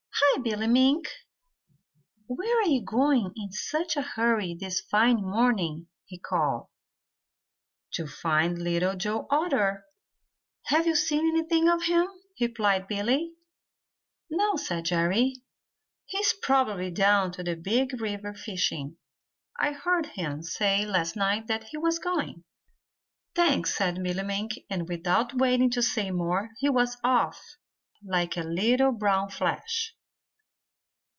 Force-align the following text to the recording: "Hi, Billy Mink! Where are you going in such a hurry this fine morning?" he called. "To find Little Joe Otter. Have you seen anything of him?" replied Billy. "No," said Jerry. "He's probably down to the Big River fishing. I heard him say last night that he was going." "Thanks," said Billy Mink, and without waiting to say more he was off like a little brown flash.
"Hi, 0.35 0.39
Billy 0.41 0.67
Mink! 0.67 1.07
Where 2.27 2.59
are 2.61 2.67
you 2.67 2.81
going 2.81 3.33
in 3.35 3.51
such 3.51 3.97
a 3.97 4.01
hurry 4.01 4.55
this 4.57 4.79
fine 4.79 5.17
morning?" 5.17 5.87
he 6.05 6.19
called. 6.19 6.67
"To 7.93 8.07
find 8.07 8.57
Little 8.57 8.95
Joe 8.95 9.27
Otter. 9.29 9.83
Have 10.67 10.87
you 10.87 10.95
seen 10.95 11.27
anything 11.27 11.67
of 11.67 11.83
him?" 11.83 12.07
replied 12.39 12.87
Billy. 12.87 13.33
"No," 14.29 14.55
said 14.55 14.85
Jerry. 14.85 15.35
"He's 16.05 16.31
probably 16.41 16.91
down 16.91 17.33
to 17.33 17.43
the 17.43 17.55
Big 17.57 17.99
River 17.99 18.33
fishing. 18.33 18.97
I 19.59 19.73
heard 19.73 20.05
him 20.07 20.43
say 20.43 20.85
last 20.85 21.17
night 21.17 21.47
that 21.47 21.65
he 21.65 21.77
was 21.77 21.99
going." 21.99 22.45
"Thanks," 23.35 23.75
said 23.75 24.01
Billy 24.01 24.23
Mink, 24.23 24.53
and 24.69 24.87
without 24.87 25.33
waiting 25.33 25.69
to 25.71 25.81
say 25.83 26.09
more 26.09 26.51
he 26.59 26.69
was 26.69 26.97
off 27.03 27.57
like 28.01 28.37
a 28.37 28.43
little 28.43 28.93
brown 28.93 29.29
flash. 29.29 29.93